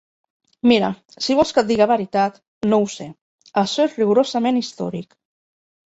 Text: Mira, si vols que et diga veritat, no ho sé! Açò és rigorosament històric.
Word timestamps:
Mira, 0.71 0.89
si 1.25 1.35
vols 1.41 1.51
que 1.59 1.63
et 1.65 1.69
diga 1.73 1.89
veritat, 1.93 2.41
no 2.73 2.81
ho 2.87 2.91
sé! 2.97 3.09
Açò 3.67 3.89
és 3.91 3.97
rigorosament 4.03 4.63
històric. 4.65 5.21